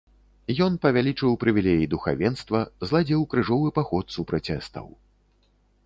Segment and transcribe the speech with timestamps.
[0.67, 2.59] Ён павялічыў прывілеі духавенства,
[2.91, 4.87] зладзіў крыжовы паход супраць эстаў.